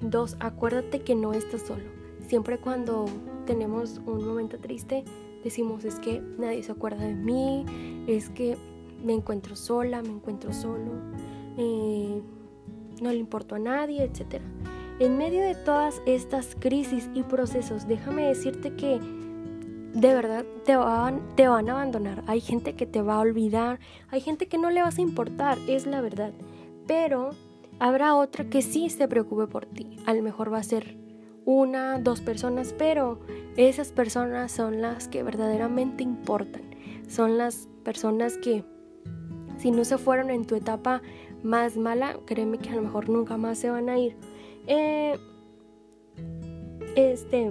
Dos, 0.00 0.36
acuérdate 0.40 1.00
que 1.00 1.14
no 1.14 1.32
estás 1.32 1.62
solo. 1.62 1.95
Siempre 2.26 2.58
cuando 2.58 3.06
tenemos 3.46 4.00
un 4.04 4.26
momento 4.26 4.58
triste, 4.58 5.04
decimos 5.44 5.84
es 5.84 6.00
que 6.00 6.20
nadie 6.38 6.62
se 6.62 6.72
acuerda 6.72 7.04
de 7.04 7.14
mí, 7.14 7.64
es 8.08 8.30
que 8.30 8.56
me 9.04 9.14
encuentro 9.14 9.54
sola, 9.54 10.02
me 10.02 10.08
encuentro 10.08 10.52
solo. 10.52 10.92
Eh, 11.56 12.20
no 13.00 13.10
le 13.10 13.16
importó 13.16 13.54
a 13.54 13.58
nadie, 13.58 14.02
etc. 14.02 14.42
En 14.98 15.18
medio 15.18 15.42
de 15.42 15.54
todas 15.54 16.02
estas 16.06 16.56
crisis 16.58 17.08
y 17.14 17.22
procesos, 17.22 17.86
déjame 17.86 18.26
decirte 18.26 18.74
que 18.74 18.98
de 18.98 20.14
verdad 20.14 20.44
te 20.64 20.76
van, 20.76 21.20
te 21.36 21.46
van 21.46 21.68
a 21.68 21.72
abandonar. 21.72 22.24
Hay 22.26 22.40
gente 22.40 22.74
que 22.74 22.86
te 22.86 23.02
va 23.02 23.14
a 23.16 23.20
olvidar, 23.20 23.78
hay 24.08 24.20
gente 24.20 24.48
que 24.48 24.58
no 24.58 24.70
le 24.70 24.82
vas 24.82 24.98
a 24.98 25.02
importar, 25.02 25.58
es 25.68 25.86
la 25.86 26.00
verdad. 26.00 26.32
Pero 26.86 27.30
habrá 27.78 28.14
otra 28.14 28.46
que 28.46 28.62
sí 28.62 28.90
se 28.90 29.06
preocupe 29.06 29.46
por 29.46 29.66
ti. 29.66 29.98
A 30.06 30.14
lo 30.14 30.22
mejor 30.22 30.52
va 30.52 30.58
a 30.58 30.62
ser 30.62 31.05
una, 31.46 31.98
dos 31.98 32.20
personas, 32.20 32.74
pero 32.76 33.20
esas 33.56 33.92
personas 33.92 34.52
son 34.52 34.82
las 34.82 35.08
que 35.08 35.22
verdaderamente 35.22 36.02
importan. 36.02 36.62
Son 37.08 37.38
las 37.38 37.68
personas 37.84 38.36
que 38.36 38.64
si 39.56 39.70
no 39.70 39.84
se 39.84 39.96
fueron 39.96 40.28
en 40.28 40.44
tu 40.44 40.56
etapa 40.56 41.00
más 41.42 41.76
mala, 41.76 42.18
créeme 42.26 42.58
que 42.58 42.70
a 42.70 42.74
lo 42.74 42.82
mejor 42.82 43.08
nunca 43.08 43.38
más 43.38 43.58
se 43.58 43.70
van 43.70 43.88
a 43.88 43.98
ir. 43.98 44.16
Eh, 44.66 45.16
este, 46.96 47.50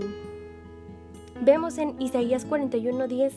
vemos 1.41 1.77
en 1.77 1.99
Isaías 2.01 2.47
41:10 2.47 3.31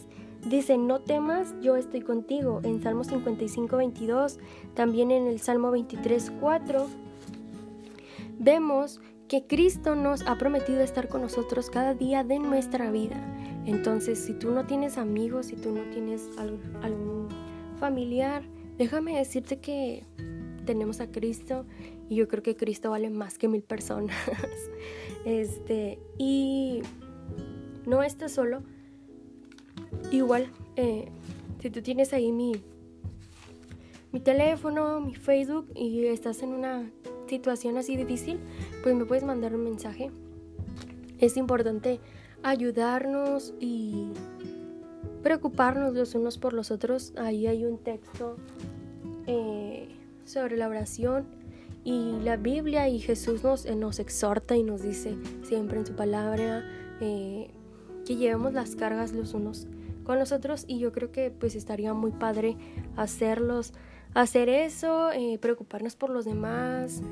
dice, 0.48 0.76
no 0.78 1.00
temas, 1.00 1.54
yo 1.60 1.76
estoy 1.76 2.00
contigo. 2.00 2.60
En 2.64 2.82
Salmo 2.82 3.04
55:22, 3.04 4.38
también 4.74 5.10
en 5.10 5.26
el 5.26 5.40
Salmo 5.40 5.70
23:4, 5.70 6.86
vemos 8.38 9.00
que 9.28 9.46
Cristo 9.46 9.94
nos 9.94 10.22
ha 10.22 10.36
prometido 10.38 10.80
estar 10.80 11.08
con 11.08 11.20
nosotros 11.20 11.68
cada 11.70 11.94
día 11.94 12.24
de 12.24 12.38
nuestra 12.38 12.90
vida. 12.90 13.16
Entonces, 13.66 14.18
si 14.18 14.32
tú 14.32 14.50
no 14.50 14.64
tienes 14.66 14.96
amigos, 14.96 15.46
si 15.46 15.56
tú 15.56 15.70
no 15.70 15.82
tienes 15.90 16.28
algún 16.38 17.28
familiar, 17.78 18.42
déjame 18.78 19.18
decirte 19.18 19.58
que 19.58 20.04
tenemos 20.64 21.00
a 21.00 21.10
Cristo 21.10 21.66
y 22.08 22.16
yo 22.16 22.28
creo 22.28 22.42
que 22.42 22.56
Cristo 22.56 22.90
vale 22.90 23.10
más 23.10 23.36
que 23.36 23.48
mil 23.48 23.62
personas. 23.62 24.16
este, 25.26 25.98
y 26.16 26.80
no 27.86 28.02
estás 28.02 28.32
solo. 28.32 28.62
Igual, 30.10 30.50
eh, 30.76 31.10
si 31.60 31.70
tú 31.70 31.82
tienes 31.82 32.14
ahí 32.14 32.32
mi, 32.32 32.52
mi 34.10 34.20
teléfono, 34.20 35.00
mi 35.00 35.14
Facebook 35.14 35.70
y 35.74 36.06
estás 36.06 36.42
en 36.42 36.50
una 36.50 36.90
situación 37.28 37.76
así 37.76 37.96
difícil, 37.96 38.40
pues 38.82 38.94
me 38.94 39.04
puedes 39.04 39.24
mandar 39.24 39.54
un 39.54 39.64
mensaje. 39.64 40.10
Es 41.18 41.36
importante 41.36 42.00
ayudarnos 42.42 43.54
y 43.60 44.12
preocuparnos 45.22 45.94
los 45.94 46.14
unos 46.14 46.38
por 46.38 46.52
los 46.52 46.70
otros. 46.70 47.12
Ahí 47.16 47.46
hay 47.46 47.64
un 47.64 47.78
texto 47.78 48.36
eh, 49.26 49.88
sobre 50.24 50.56
la 50.56 50.68
oración 50.68 51.26
y 51.84 52.18
la 52.22 52.36
Biblia 52.36 52.88
y 52.88 52.98
Jesús 52.98 53.42
nos, 53.42 53.66
eh, 53.66 53.74
nos 53.74 53.98
exhorta 53.98 54.56
y 54.56 54.62
nos 54.62 54.82
dice 54.82 55.16
siempre 55.42 55.78
en 55.78 55.86
su 55.86 55.94
palabra 55.94 56.64
eh, 57.00 57.50
que 58.04 58.16
llevemos 58.16 58.52
las 58.52 58.76
cargas 58.76 59.12
los 59.12 59.34
unos 59.34 59.66
con 60.04 60.18
los 60.18 60.32
otros 60.32 60.64
y 60.66 60.78
yo 60.78 60.92
creo 60.92 61.12
que 61.12 61.30
pues 61.30 61.54
estaría 61.54 61.92
muy 61.92 62.12
padre 62.12 62.56
hacerlos, 62.96 63.74
hacer 64.14 64.48
eso, 64.48 65.10
preocuparnos 65.40 65.96
por 65.96 66.08
los 66.08 66.24
demás, 66.24 67.02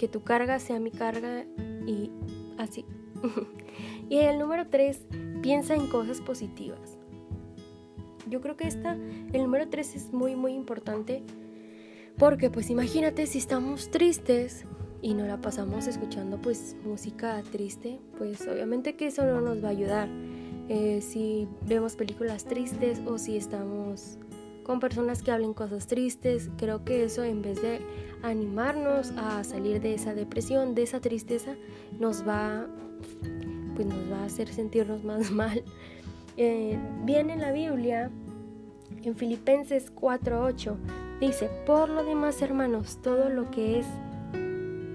que 0.00 0.08
tu 0.08 0.22
carga 0.22 0.58
sea 0.58 0.80
mi 0.80 0.90
carga 0.90 1.44
y 1.86 2.10
así. 2.56 2.86
y 4.08 4.16
el 4.16 4.38
número 4.38 4.66
tres, 4.66 5.04
piensa 5.42 5.74
en 5.74 5.88
cosas 5.88 6.22
positivas. 6.22 6.96
Yo 8.26 8.40
creo 8.40 8.56
que 8.56 8.66
esta, 8.66 8.96
el 9.34 9.42
número 9.42 9.68
tres 9.68 9.94
es 9.94 10.10
muy 10.10 10.36
muy 10.36 10.54
importante 10.54 11.22
porque 12.16 12.48
pues 12.48 12.70
imagínate 12.70 13.26
si 13.26 13.36
estamos 13.36 13.90
tristes 13.90 14.64
y 15.02 15.12
no 15.12 15.26
la 15.26 15.42
pasamos 15.42 15.86
escuchando 15.86 16.40
pues 16.40 16.76
música 16.82 17.42
triste, 17.52 18.00
pues 18.16 18.48
obviamente 18.48 18.96
que 18.96 19.08
eso 19.08 19.26
no 19.26 19.42
nos 19.42 19.62
va 19.62 19.68
a 19.68 19.72
ayudar. 19.72 20.08
Eh, 20.70 21.02
si 21.02 21.46
vemos 21.66 21.94
películas 21.94 22.46
tristes 22.46 23.02
o 23.04 23.18
si 23.18 23.36
estamos 23.36 24.18
con 24.70 24.78
personas 24.78 25.20
que 25.24 25.32
hablen 25.32 25.52
cosas 25.52 25.88
tristes, 25.88 26.48
creo 26.56 26.84
que 26.84 27.02
eso 27.02 27.24
en 27.24 27.42
vez 27.42 27.60
de 27.60 27.80
animarnos 28.22 29.10
a 29.16 29.42
salir 29.42 29.80
de 29.80 29.94
esa 29.94 30.14
depresión, 30.14 30.76
de 30.76 30.84
esa 30.84 31.00
tristeza, 31.00 31.56
nos 31.98 32.24
va, 32.24 32.68
pues 33.74 33.88
nos 33.88 34.12
va 34.12 34.22
a 34.22 34.26
hacer 34.26 34.46
sentirnos 34.46 35.02
más 35.02 35.28
mal. 35.32 35.64
Eh, 36.36 36.78
viene 37.02 37.32
en 37.32 37.40
la 37.40 37.50
Biblia, 37.50 38.12
en 39.02 39.16
Filipenses 39.16 39.92
4:8, 39.92 40.76
Dice, 41.20 41.50
por 41.66 41.88
lo 41.88 42.04
demás, 42.04 42.40
hermanos, 42.40 43.00
todo 43.02 43.28
lo 43.28 43.50
que 43.50 43.80
es 43.80 43.86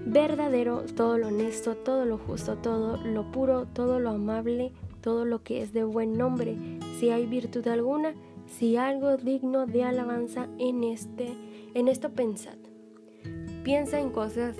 verdadero, 0.06 0.84
todo 0.96 1.18
lo 1.18 1.28
honesto, 1.28 1.76
todo 1.76 2.06
lo 2.06 2.16
justo, 2.16 2.56
todo 2.56 2.96
lo 2.96 3.30
puro, 3.30 3.66
todo 3.66 4.00
lo 4.00 4.08
amable, 4.08 4.72
todo 5.02 5.26
lo 5.26 5.42
que 5.42 5.60
es 5.60 5.74
de 5.74 5.84
buen 5.84 6.16
nombre, 6.16 6.56
si 6.98 7.10
hay 7.10 7.26
virtud 7.26 7.68
alguna, 7.68 8.14
si 8.46 8.76
algo 8.76 9.16
digno 9.16 9.66
de 9.66 9.84
alabanza 9.84 10.48
en 10.58 10.84
este, 10.84 11.34
en 11.74 11.88
esto 11.88 12.10
pensad. 12.10 12.56
Piensa 13.64 13.98
en 14.00 14.10
cosas, 14.10 14.56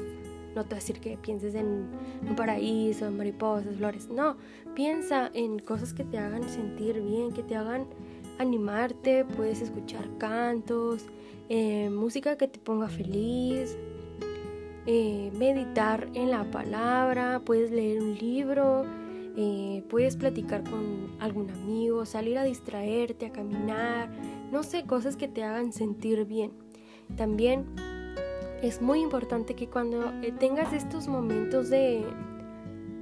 no 0.54 0.62
te 0.64 0.70
voy 0.70 0.72
a 0.72 0.80
decir 0.80 1.00
que 1.00 1.16
pienses 1.16 1.54
en 1.54 1.90
un 2.28 2.36
paraíso, 2.36 3.06
en 3.06 3.16
mariposas, 3.16 3.76
flores, 3.76 4.08
no, 4.08 4.36
piensa 4.74 5.30
en 5.34 5.58
cosas 5.58 5.94
que 5.94 6.04
te 6.04 6.18
hagan 6.18 6.48
sentir 6.48 7.00
bien, 7.00 7.32
que 7.32 7.42
te 7.42 7.56
hagan 7.56 7.86
animarte, 8.38 9.24
puedes 9.24 9.62
escuchar 9.62 10.08
cantos, 10.18 11.06
eh, 11.48 11.88
música 11.90 12.36
que 12.36 12.48
te 12.48 12.58
ponga 12.58 12.88
feliz, 12.88 13.76
eh, 14.86 15.30
meditar 15.36 16.08
en 16.14 16.30
la 16.30 16.50
palabra, 16.50 17.40
puedes 17.44 17.70
leer 17.70 18.02
un 18.02 18.16
libro, 18.18 18.84
eh, 19.36 19.84
puedes 19.90 20.16
platicar 20.16 20.64
con 20.64 21.14
algún 21.20 21.50
amigo, 21.50 22.06
salir 22.06 22.38
a 22.38 22.44
distraerte, 22.44 23.26
a 23.26 23.32
caminar, 23.32 24.10
no 24.50 24.62
sé, 24.62 24.84
cosas 24.84 25.16
que 25.16 25.28
te 25.28 25.44
hagan 25.44 25.72
sentir 25.72 26.24
bien. 26.24 26.52
También 27.16 27.66
es 28.62 28.80
muy 28.80 29.00
importante 29.00 29.54
que 29.54 29.68
cuando 29.68 30.10
eh, 30.22 30.32
tengas 30.32 30.72
estos 30.72 31.06
momentos 31.06 31.68
de, 31.68 32.04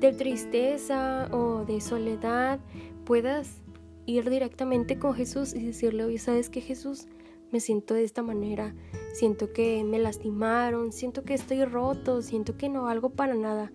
de 0.00 0.12
tristeza 0.12 1.28
o 1.30 1.64
de 1.64 1.80
soledad, 1.80 2.58
puedas 3.04 3.62
ir 4.06 4.28
directamente 4.28 4.98
con 4.98 5.14
Jesús 5.14 5.54
y 5.54 5.64
decirle, 5.64 6.04
oye, 6.04 6.18
¿sabes 6.18 6.50
qué 6.50 6.60
Jesús? 6.60 7.06
Me 7.52 7.60
siento 7.60 7.94
de 7.94 8.02
esta 8.02 8.22
manera, 8.22 8.74
siento 9.12 9.52
que 9.52 9.84
me 9.84 10.00
lastimaron, 10.00 10.90
siento 10.90 11.22
que 11.22 11.34
estoy 11.34 11.64
roto, 11.64 12.20
siento 12.22 12.56
que 12.56 12.68
no 12.68 12.82
valgo 12.82 13.10
para 13.10 13.34
nada. 13.34 13.70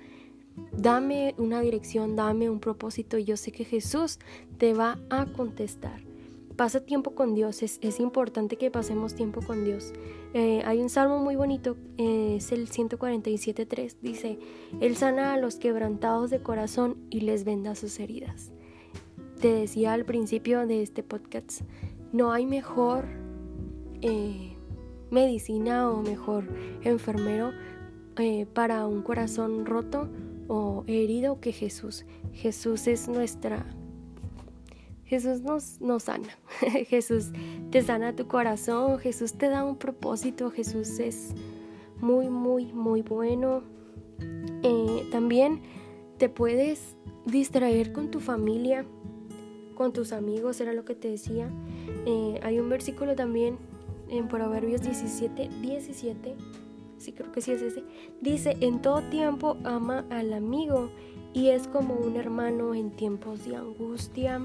Dame 0.72 1.36
una 1.38 1.62
dirección, 1.62 2.16
dame 2.16 2.50
un 2.50 2.60
propósito 2.60 3.18
y 3.18 3.26
yo 3.26 3.36
sé 3.38 3.52
que 3.52 3.66
Jesús 3.66 4.20
te 4.58 4.74
va 4.74 4.98
a 5.10 5.26
contestar. 5.26 6.02
Pasa 6.56 6.82
tiempo 6.82 7.16
con 7.16 7.36
Dios, 7.36 7.64
es, 7.64 8.00
importante 8.02 8.58
que 8.58 8.70
pasemos 8.70 9.16
tiempo 9.16 9.42
con 9.42 9.64
Dios. 9.64 9.94
Eh, 10.34 10.62
hay 10.66 10.82
un 10.82 10.90
salmo 10.90 11.20
muy 11.20 11.38
bonito, 11.38 11.78
eh, 11.98 12.36
es 12.38 12.52
el 12.52 12.70
147.3, 12.70 13.96
dice, 14.02 14.40
Él 14.82 14.98
sana 14.98 15.34
a 15.34 15.38
los 15.38 15.56
quebrantados 15.56 16.30
de 16.30 16.44
corazón 16.44 16.98
y 17.10 17.22
les 17.22 17.46
venda 17.46 17.76
sus 17.76 17.98
heridas. 18.02 18.52
Te 19.40 19.54
decía 19.54 19.94
al 19.94 20.04
principio 20.04 20.68
de 20.68 20.82
este 20.82 21.02
podcast, 21.02 21.62
no 22.12 22.34
hay 22.34 22.46
mejor 22.46 23.06
eh, 24.02 24.58
medicina 25.12 25.90
o 25.90 26.02
mejor 26.02 26.44
enfermero 26.84 27.52
para 28.54 28.86
un 28.86 29.02
corazón 29.02 29.66
roto 29.66 30.10
o 30.50 30.84
herido 30.88 31.40
que 31.40 31.54
Jesús. 31.54 32.06
Jesús 32.34 32.88
es 32.88 33.08
nuestra... 33.08 33.66
Jesús 35.06 35.42
nos, 35.42 35.80
nos 35.80 36.04
sana. 36.04 36.28
Jesús 36.88 37.32
te 37.72 37.82
sana 37.82 38.16
tu 38.16 38.28
corazón. 38.28 39.00
Jesús 39.00 39.34
te 39.34 39.48
da 39.48 39.64
un 39.64 39.78
propósito. 39.78 40.52
Jesús 40.52 41.00
es 41.00 41.34
muy, 42.02 42.30
muy, 42.30 42.74
muy 42.74 43.02
bueno. 43.02 43.64
Eh, 44.64 45.08
también 45.12 45.62
te 46.18 46.30
puedes 46.30 46.98
distraer 47.26 47.94
con 47.94 48.12
tu 48.12 48.20
familia, 48.20 48.86
con 49.76 49.94
tus 49.94 50.12
amigos, 50.12 50.60
era 50.62 50.74
lo 50.74 50.84
que 50.84 50.96
te 50.96 51.10
decía. 51.10 51.50
Eh, 52.06 52.40
hay 52.44 52.60
un 52.60 52.70
versículo 52.70 53.16
también 53.16 53.58
en 54.10 54.28
Proverbios 54.28 54.82
17, 54.82 55.50
17 55.62 56.36
sí 57.00 57.12
creo 57.14 57.32
que 57.32 57.42
sí 57.42 57.52
es 57.52 57.62
ese, 57.62 57.84
dice, 58.22 58.58
en 58.62 58.82
todo 58.82 59.02
tiempo 59.04 59.58
ama 59.64 60.06
al 60.10 60.34
amigo 60.34 60.92
y 61.34 61.50
es 61.50 61.68
como 61.68 61.96
un 61.96 62.16
hermano 62.16 62.74
en 62.74 62.92
tiempos 62.92 63.46
de 63.46 63.56
angustia. 63.56 64.42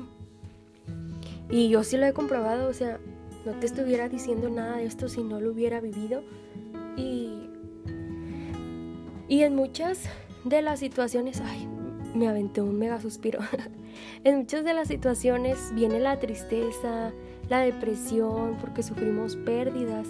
Y 1.51 1.69
yo 1.69 1.85
sí 1.85 1.97
lo 1.97 2.07
he 2.07 2.13
comprobado, 2.13 2.69
o 2.69 2.73
sea, 2.73 2.99
no 3.45 3.53
te 3.53 3.67
estuviera 3.67 4.09
diciendo 4.09 4.49
nada 4.49 4.77
de 4.77 4.87
esto 4.87 5.09
si 5.09 5.23
no 5.23 5.41
lo 5.41 5.53
hubiera 5.53 5.81
vivido. 5.81 6.23
Y, 6.97 7.49
y 9.29 9.43
en 9.43 9.55
muchas 9.55 10.05
de 10.45 10.63
las 10.63 10.81
situaciones, 10.81 11.41
ay, 11.41 11.69
me 12.15 12.29
aventé 12.29 12.61
un 12.61 12.79
mega 12.79 13.01
suspiro. 13.01 13.41
en 14.25 14.39
muchas 14.39 14.65
de 14.65 14.75
las 14.75 14.89
situaciones 14.89 15.73
viene 15.75 16.01
la 16.01 16.19
tristeza, 16.19 17.13
la 17.49 17.61
depresión, 17.61 18.57
porque 18.61 18.83
sufrimos 18.83 19.37
pérdidas. 19.37 20.09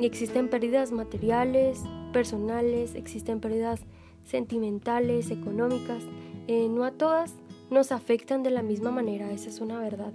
Existen 0.00 0.48
pérdidas 0.48 0.92
materiales, 0.92 1.82
personales, 2.12 2.94
existen 2.94 3.40
pérdidas 3.40 3.80
sentimentales, 4.24 5.30
económicas. 5.30 6.02
Eh, 6.48 6.68
no 6.68 6.84
a 6.84 6.90
todas 6.90 7.34
nos 7.70 7.92
afectan 7.92 8.42
de 8.42 8.50
la 8.50 8.62
misma 8.62 8.90
manera, 8.90 9.30
esa 9.32 9.48
es 9.48 9.60
una 9.60 9.80
verdad. 9.80 10.12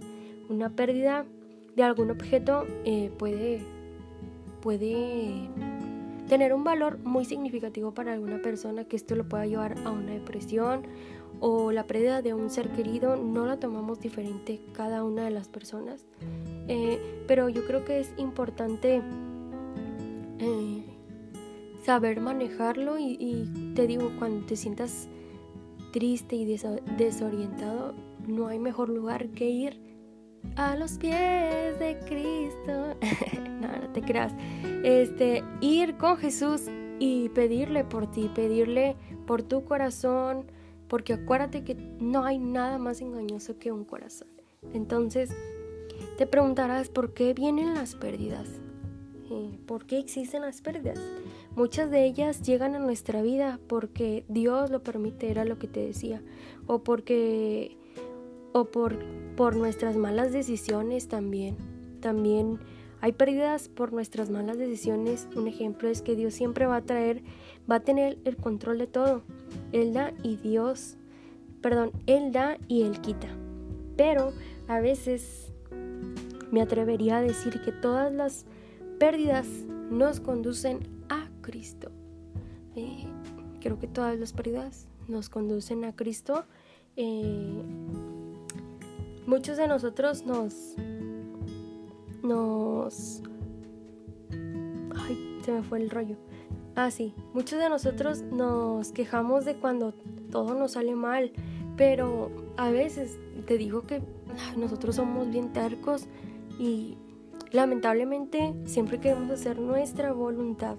Una 0.49 0.69
pérdida 0.69 1.25
de 1.75 1.83
algún 1.83 2.11
objeto 2.11 2.65
eh, 2.85 3.11
puede, 3.17 3.61
puede 4.61 5.49
tener 6.27 6.53
un 6.53 6.63
valor 6.63 6.99
muy 7.03 7.25
significativo 7.25 7.93
para 7.93 8.13
alguna 8.13 8.41
persona, 8.41 8.85
que 8.85 8.95
esto 8.95 9.15
lo 9.15 9.27
pueda 9.27 9.45
llevar 9.45 9.77
a 9.83 9.91
una 9.91 10.11
depresión 10.11 10.83
o 11.39 11.71
la 11.71 11.87
pérdida 11.87 12.21
de 12.21 12.33
un 12.35 12.49
ser 12.49 12.69
querido, 12.69 13.15
no 13.15 13.45
la 13.45 13.57
tomamos 13.57 13.99
diferente 13.99 14.61
cada 14.73 15.03
una 15.03 15.23
de 15.23 15.31
las 15.31 15.47
personas. 15.47 16.05
Eh, 16.67 17.23
pero 17.27 17.49
yo 17.49 17.65
creo 17.65 17.83
que 17.83 17.99
es 17.99 18.13
importante 18.17 19.01
eh, 20.41 20.83
saber 21.83 22.19
manejarlo 22.19 22.97
y, 22.99 23.73
te 23.75 23.87
digo, 23.87 24.11
cuando 24.19 24.45
te 24.45 24.55
sientas 24.55 25.07
triste 25.93 26.35
y 26.35 26.45
desorientado, 26.97 27.93
no 28.27 28.47
hay 28.47 28.59
mejor 28.59 28.89
lugar 28.89 29.29
que 29.29 29.49
ir 29.49 29.79
a 30.55 30.75
los 30.75 30.97
pies 30.97 31.77
de 31.79 31.97
Cristo. 32.05 32.95
no, 33.61 33.67
no 33.67 33.93
te 33.93 34.01
creas. 34.01 34.33
Este, 34.83 35.43
ir 35.61 35.97
con 35.97 36.17
Jesús 36.17 36.63
y 36.99 37.29
pedirle 37.29 37.83
por 37.83 38.09
ti, 38.11 38.29
pedirle 38.33 38.95
por 39.25 39.41
tu 39.43 39.63
corazón, 39.65 40.45
porque 40.87 41.13
acuérdate 41.13 41.63
que 41.63 41.75
no 41.99 42.25
hay 42.25 42.37
nada 42.37 42.77
más 42.77 43.01
engañoso 43.01 43.57
que 43.57 43.71
un 43.71 43.85
corazón. 43.85 44.27
Entonces, 44.73 45.31
te 46.17 46.27
preguntarás 46.27 46.89
por 46.89 47.13
qué 47.13 47.33
vienen 47.33 47.73
las 47.73 47.95
pérdidas. 47.95 48.60
¿Por 49.65 49.85
qué 49.85 49.99
existen 49.99 50.41
las 50.41 50.61
pérdidas? 50.61 50.99
Muchas 51.55 51.89
de 51.91 52.05
ellas 52.05 52.41
llegan 52.41 52.75
a 52.75 52.79
nuestra 52.79 53.21
vida 53.21 53.59
porque 53.67 54.25
Dios 54.27 54.69
lo 54.69 54.83
permite, 54.83 55.31
era 55.31 55.45
lo 55.45 55.57
que 55.57 55.67
te 55.67 55.85
decía, 55.85 56.21
o 56.67 56.83
porque 56.83 57.77
o 58.53 58.65
por, 58.65 58.97
por 59.35 59.55
nuestras 59.55 59.95
malas 59.95 60.31
decisiones 60.33 61.07
también. 61.07 61.55
También 62.01 62.59
hay 62.99 63.13
pérdidas 63.13 63.69
por 63.69 63.93
nuestras 63.93 64.29
malas 64.29 64.57
decisiones. 64.57 65.27
Un 65.35 65.47
ejemplo 65.47 65.89
es 65.89 66.01
que 66.01 66.15
Dios 66.15 66.33
siempre 66.33 66.65
va 66.65 66.77
a 66.77 66.81
traer, 66.81 67.23
va 67.69 67.75
a 67.75 67.79
tener 67.81 68.17
el 68.25 68.35
control 68.37 68.77
de 68.77 68.87
todo. 68.87 69.23
Él 69.71 69.93
da 69.93 70.13
y 70.23 70.35
Dios, 70.37 70.97
perdón, 71.61 71.91
Él 72.05 72.31
da 72.31 72.57
y 72.67 72.83
Él 72.83 73.01
quita. 73.01 73.27
Pero 73.95 74.33
a 74.67 74.79
veces 74.79 75.51
me 76.51 76.61
atrevería 76.61 77.17
a 77.17 77.21
decir 77.21 77.61
que 77.61 77.71
todas 77.71 78.11
las 78.11 78.45
pérdidas 79.01 79.47
nos 79.89 80.19
conducen 80.19 80.77
a 81.09 81.27
Cristo. 81.41 81.89
Eh, 82.75 83.07
creo 83.59 83.79
que 83.79 83.87
todas 83.87 84.15
las 84.19 84.31
pérdidas 84.31 84.85
nos 85.07 85.27
conducen 85.27 85.85
a 85.85 85.95
Cristo. 85.95 86.45
Eh, 86.97 87.63
muchos 89.25 89.57
de 89.57 89.67
nosotros 89.67 90.23
nos... 90.27 90.75
nos... 92.21 93.23
Ay, 94.95 95.39
se 95.43 95.51
me 95.51 95.63
fue 95.63 95.79
el 95.81 95.89
rollo. 95.89 96.17
Ah, 96.75 96.91
sí, 96.91 97.15
muchos 97.33 97.57
de 97.57 97.69
nosotros 97.69 98.21
nos 98.21 98.91
quejamos 98.91 99.45
de 99.45 99.55
cuando 99.55 99.95
todo 100.29 100.53
nos 100.53 100.73
sale 100.73 100.93
mal, 100.93 101.31
pero 101.75 102.29
a 102.55 102.69
veces 102.69 103.17
te 103.47 103.57
digo 103.57 103.87
que 103.87 104.03
nosotros 104.57 104.97
somos 104.97 105.27
bien 105.31 105.53
tercos 105.53 106.05
y 106.59 106.99
Lamentablemente 107.51 108.53
siempre 108.65 108.99
queremos 108.99 109.29
hacer 109.31 109.59
nuestra 109.59 110.13
voluntad 110.13 110.77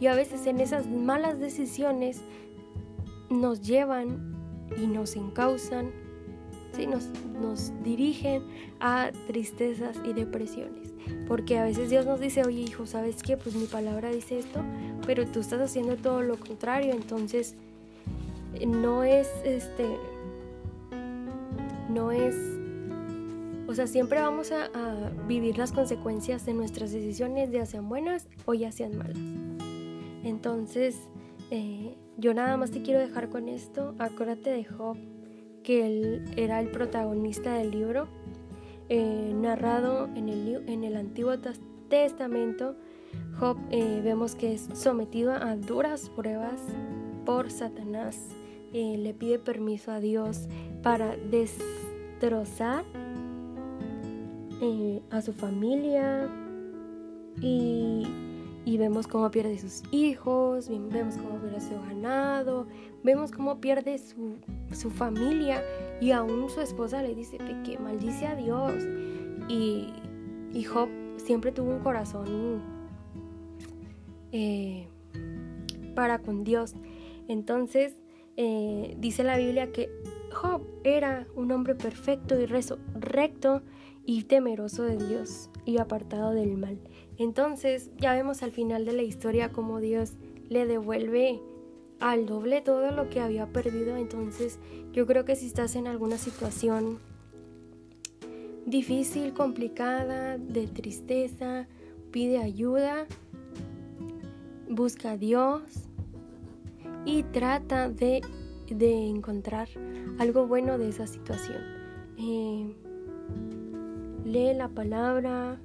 y 0.00 0.06
a 0.06 0.14
veces 0.14 0.46
en 0.46 0.60
esas 0.60 0.86
malas 0.86 1.38
decisiones 1.38 2.22
nos 3.30 3.60
llevan 3.62 4.34
y 4.76 4.86
nos 4.86 5.16
encausan, 5.16 5.90
¿sí? 6.72 6.86
nos, 6.86 7.08
nos 7.40 7.72
dirigen 7.82 8.42
a 8.80 9.10
tristezas 9.26 9.96
y 10.04 10.12
depresiones. 10.12 10.94
Porque 11.28 11.58
a 11.58 11.64
veces 11.64 11.90
Dios 11.90 12.04
nos 12.04 12.20
dice, 12.20 12.42
oye 12.44 12.62
hijo, 12.62 12.86
¿sabes 12.86 13.22
qué? 13.22 13.36
Pues 13.36 13.54
mi 13.54 13.66
palabra 13.66 14.10
dice 14.10 14.38
esto, 14.38 14.60
pero 15.06 15.26
tú 15.26 15.40
estás 15.40 15.60
haciendo 15.60 15.96
todo 15.96 16.22
lo 16.22 16.38
contrario, 16.38 16.92
entonces 16.92 17.54
no 18.66 19.04
es 19.04 19.28
este, 19.44 19.86
no 21.88 22.10
es 22.10 22.55
o 23.68 23.74
sea, 23.74 23.86
siempre 23.86 24.20
vamos 24.20 24.52
a, 24.52 24.70
vivir 25.26 25.58
las 25.58 25.72
consecuencias 25.72 26.46
de 26.46 26.54
nuestras 26.54 26.92
decisiones, 26.92 27.50
ya 27.50 27.66
sean 27.66 27.88
buenas 27.88 28.28
o 28.44 28.54
ya 28.54 28.70
sean 28.70 28.96
malas. 28.96 29.18
Entonces, 30.22 30.96
eh, 31.50 31.96
yo 32.16 32.32
nada 32.32 32.56
más 32.56 32.70
te 32.70 32.82
quiero 32.82 33.00
dejar 33.00 33.28
con 33.28 33.48
esto. 33.48 33.94
Acuérdate 33.98 34.50
de 34.50 34.64
Job, 34.64 34.96
que 35.64 35.86
él 35.86 36.24
era 36.36 36.60
el 36.60 36.68
protagonista 36.68 37.54
del 37.54 37.72
libro, 37.72 38.08
eh, 38.88 39.32
narrado 39.34 40.08
en 40.14 40.28
el, 40.84 40.96
Antiguo 40.96 41.34
Testamento. 41.88 42.76
Job 43.38 43.56
eh, 43.70 44.00
vemos 44.04 44.36
que 44.36 44.54
es 44.54 44.68
sometido 44.74 45.32
a 45.32 45.56
duras 45.56 46.08
pruebas 46.10 46.60
por 47.24 47.50
Satanás. 47.50 48.16
le 48.72 49.14
pide 49.14 49.38
permiso 49.38 49.90
a 49.90 50.00
Dios 50.00 50.48
para 50.82 51.16
destrozar 51.16 52.84
eh, 54.60 55.02
a 55.10 55.20
su 55.20 55.32
familia 55.32 56.28
y, 57.40 58.06
y 58.64 58.78
vemos 58.78 59.06
cómo 59.06 59.30
pierde 59.30 59.58
sus 59.58 59.82
hijos, 59.92 60.68
vemos 60.68 61.16
cómo 61.16 61.38
pierde 61.40 61.60
su 61.60 61.74
ganado, 61.88 62.66
vemos 63.04 63.30
cómo 63.30 63.60
pierde 63.60 63.98
su, 63.98 64.36
su 64.72 64.90
familia 64.90 65.62
y 66.00 66.10
aún 66.10 66.48
su 66.50 66.60
esposa 66.60 67.02
le 67.02 67.14
dice 67.14 67.38
que 67.64 67.78
maldice 67.78 68.26
a 68.26 68.34
Dios. 68.34 68.82
Y, 69.48 69.92
y 70.52 70.64
Job 70.64 70.88
siempre 71.16 71.52
tuvo 71.52 71.70
un 71.70 71.80
corazón 71.80 72.62
eh, 74.32 74.88
para 75.94 76.18
con 76.18 76.44
Dios. 76.44 76.74
Entonces, 77.28 77.94
eh, 78.36 78.96
dice 78.98 79.22
la 79.24 79.36
Biblia 79.36 79.72
que 79.72 79.90
Job 80.32 80.62
era 80.84 81.26
un 81.34 81.52
hombre 81.52 81.74
perfecto 81.74 82.40
y 82.40 82.46
rezo, 82.46 82.78
recto 82.94 83.62
y 84.06 84.22
temeroso 84.22 84.84
de 84.84 84.96
Dios 84.96 85.50
y 85.64 85.78
apartado 85.78 86.30
del 86.30 86.56
mal. 86.56 86.78
Entonces 87.18 87.90
ya 87.98 88.14
vemos 88.14 88.42
al 88.42 88.52
final 88.52 88.84
de 88.84 88.92
la 88.92 89.02
historia 89.02 89.52
cómo 89.52 89.80
Dios 89.80 90.12
le 90.48 90.64
devuelve 90.64 91.40
al 91.98 92.26
doble 92.26 92.60
todo 92.60 92.92
lo 92.92 93.10
que 93.10 93.20
había 93.20 93.46
perdido. 93.46 93.96
Entonces 93.96 94.58
yo 94.92 95.06
creo 95.06 95.24
que 95.24 95.34
si 95.34 95.46
estás 95.46 95.74
en 95.74 95.88
alguna 95.88 96.18
situación 96.18 96.98
difícil, 98.64 99.32
complicada, 99.32 100.38
de 100.38 100.66
tristeza, 100.68 101.66
pide 102.10 102.38
ayuda, 102.38 103.06
busca 104.68 105.12
a 105.12 105.16
Dios 105.16 105.62
y 107.04 107.22
trata 107.24 107.88
de, 107.88 108.22
encontrar 108.68 109.68
algo 110.18 110.46
bueno 110.46 110.78
de 110.78 110.88
esa 110.88 111.06
situación. 111.06 111.62
Eh, 112.18 112.74
lee 114.26 114.52
la 114.54 114.68
palabra, 114.68 115.58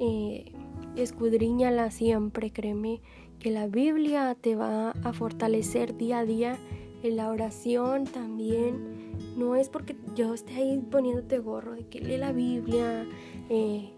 eh, 0.00 0.52
escudriñala 0.96 1.90
siempre, 1.90 2.50
créeme 2.50 3.00
que 3.38 3.50
la 3.50 3.66
Biblia 3.66 4.36
te 4.40 4.56
va 4.56 4.90
a 4.90 5.12
fortalecer 5.12 5.96
día 5.96 6.20
a 6.20 6.24
día 6.24 6.58
en 7.02 7.16
la 7.16 7.30
oración 7.30 8.04
también. 8.04 9.04
No 9.36 9.56
es 9.56 9.68
porque 9.68 9.96
yo 10.14 10.34
esté 10.34 10.54
ahí 10.54 10.82
poniéndote 10.90 11.38
gorro 11.38 11.74
de 11.74 11.86
que 11.86 12.00
lee 12.00 12.16
la 12.16 12.32
Biblia, 12.32 13.06
eh, 13.48 13.90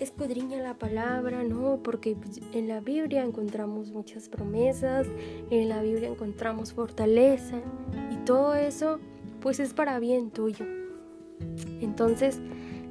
escudriña 0.00 0.60
la 0.60 0.74
palabra, 0.74 1.44
no, 1.44 1.80
porque 1.82 2.16
en 2.52 2.68
la 2.68 2.80
Biblia 2.80 3.22
encontramos 3.22 3.92
muchas 3.92 4.28
promesas, 4.28 5.06
en 5.50 5.68
la 5.68 5.82
Biblia 5.82 6.08
encontramos 6.08 6.72
fortaleza 6.72 7.60
y 8.10 8.16
todo 8.24 8.54
eso 8.54 8.98
pues 9.40 9.60
es 9.60 9.74
para 9.74 9.98
bien 9.98 10.30
tuyo. 10.30 10.64
Entonces, 11.80 12.40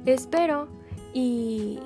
espero 0.06 0.68
y 1.14 1.78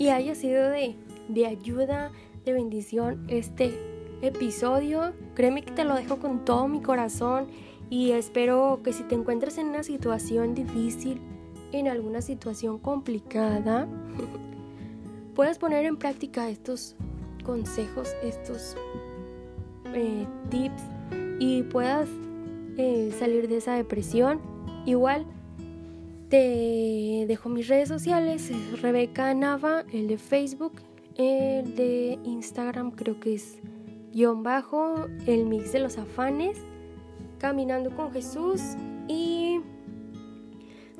y 0.00 0.08
haya 0.08 0.34
sido 0.34 0.70
de, 0.70 1.46
ayuda, 1.46 2.10
de 2.46 2.54
bendición 2.54 3.26
este 3.28 3.78
episodio. 4.22 5.12
Créeme 5.34 5.62
que 5.62 5.72
te 5.72 5.84
lo 5.84 5.94
dejo 5.94 6.16
con 6.16 6.42
todo 6.46 6.68
mi 6.68 6.80
corazón 6.80 7.48
y 7.90 8.12
espero 8.12 8.80
que 8.82 8.94
si 8.94 9.02
te 9.02 9.14
encuentras 9.14 9.58
en 9.58 9.66
una 9.66 9.82
situación 9.82 10.54
difícil, 10.54 11.20
en 11.72 11.86
alguna 11.86 12.22
situación 12.22 12.78
complicada, 12.78 13.86
puedas 15.34 15.58
poner 15.58 15.84
en 15.84 15.98
práctica 15.98 16.48
estos 16.48 16.96
consejos, 17.44 18.08
estos 18.22 18.78
eh, 19.92 20.26
tips 20.48 20.82
y 21.40 21.62
puedas 21.64 22.08
eh, 22.78 23.14
salir 23.18 23.48
de 23.48 23.58
esa 23.58 23.74
depresión. 23.74 24.40
Igual 24.86 25.26
te 26.30 27.24
dejo 27.26 27.48
mis 27.48 27.66
redes 27.68 27.88
sociales, 27.88 28.50
es 28.50 28.80
Rebeca 28.80 29.34
Nava, 29.34 29.84
el 29.92 30.06
de 30.06 30.16
Facebook, 30.16 30.74
el 31.16 31.74
de 31.74 32.18
Instagram 32.24 32.92
creo 32.92 33.18
que 33.18 33.34
es 33.34 33.58
guion 34.12 34.44
bajo, 34.44 35.06
el 35.26 35.44
mix 35.44 35.72
de 35.72 35.80
los 35.80 35.98
afanes, 35.98 36.56
caminando 37.38 37.94
con 37.96 38.12
Jesús 38.12 38.60
y 39.08 39.60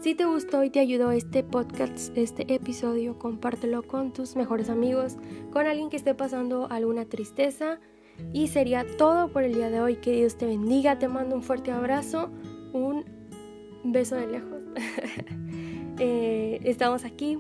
si 0.01 0.15
te 0.15 0.25
gustó 0.25 0.65
y 0.65 0.71
te 0.71 0.81
ayudó 0.81 1.13
este 1.13 1.45
podcast, 1.45 2.17
este 2.17 2.53
episodio, 2.53 3.19
compártelo 3.19 3.83
con 3.83 4.13
tus 4.13 4.35
mejores 4.35 4.69
amigos, 4.69 5.17
con 5.53 5.67
alguien 5.67 5.91
que 5.91 5.97
esté 5.97 6.15
pasando 6.15 6.69
alguna 6.71 7.05
tristeza. 7.05 7.79
Y 8.33 8.49
sería 8.49 8.85
todo 8.97 9.31
por 9.31 9.45
el 9.45 9.55
día 9.55 9.71
de 9.71 9.81
hoy. 9.81 9.97
Que 9.97 10.13
Dios 10.13 10.37
te 10.37 10.45
bendiga. 10.45 10.99
Te 10.99 11.09
mando 11.09 11.37
un 11.37 11.43
fuerte 11.43 11.71
abrazo. 11.71 12.31
Un 12.73 13.05
beso 13.85 14.17
de 14.17 14.27
lejos. 14.27 14.60
Eh, 16.03 16.61
estamos 16.65 17.05
aquí 17.05 17.39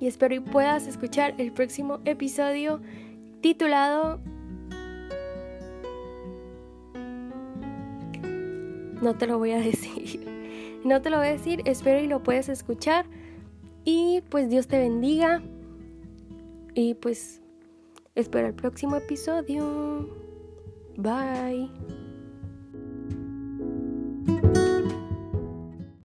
y 0.00 0.08
espero 0.08 0.34
y 0.34 0.40
puedas 0.40 0.88
escuchar 0.88 1.32
el 1.38 1.52
próximo 1.52 2.00
episodio 2.04 2.80
titulado 3.40 4.18
No 9.02 9.14
te 9.16 9.26
lo 9.26 9.36
voy 9.38 9.50
a 9.50 9.58
decir. 9.60 10.24
No 10.84 11.02
te 11.02 11.10
lo 11.10 11.18
voy 11.18 11.26
a 11.26 11.32
decir, 11.32 11.60
espero 11.64 12.00
y 12.00 12.06
lo 12.06 12.22
puedas 12.22 12.48
escuchar. 12.48 13.04
Y 13.84 14.22
pues 14.30 14.48
Dios 14.48 14.68
te 14.68 14.78
bendiga. 14.78 15.42
Y 16.74 16.94
pues 16.94 17.42
espero 18.14 18.46
el 18.46 18.54
próximo 18.54 18.96
episodio. 18.96 20.08
Bye. 20.96 22.01